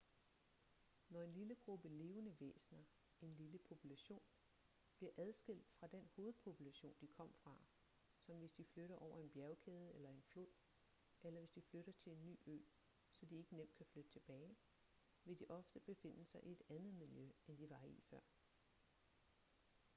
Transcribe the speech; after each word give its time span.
når 1.09 1.21
en 1.23 1.33
lille 1.33 1.55
gruppe 1.55 1.89
levende 1.89 2.35
væsener 2.39 2.83
en 3.21 3.33
lille 3.37 3.59
population 3.59 4.21
bliver 4.95 5.11
adskilt 5.17 5.67
fra 5.79 5.87
den 5.87 6.07
hovedpopulation 6.15 6.95
de 7.01 7.07
kom 7.07 7.33
fra 7.43 7.57
som 8.19 8.37
hvis 8.39 8.51
de 8.53 8.65
flytter 8.73 8.95
over 8.95 9.19
en 9.19 9.29
bjergkæde 9.29 9.93
eller 9.95 10.09
en 10.09 10.21
flod 10.23 10.49
eller 11.23 11.39
hvis 11.39 11.51
de 11.51 11.61
flytter 11.61 11.91
til 11.91 12.11
en 12.13 12.25
ny 12.25 12.39
ø 12.45 12.59
så 13.13 13.25
de 13.25 13.35
ikke 13.37 13.55
nemt 13.55 13.75
kan 13.75 13.85
flytte 13.85 14.09
tilbage 14.11 14.55
vil 15.25 15.39
de 15.39 15.45
ofte 15.49 15.79
befinde 15.79 16.25
sig 16.25 16.43
i 16.45 16.51
et 16.51 16.63
andet 16.69 16.93
miljø 16.93 17.29
end 17.47 17.57
de 17.57 17.69
var 17.69 17.83
i 17.83 18.01
før 18.09 18.21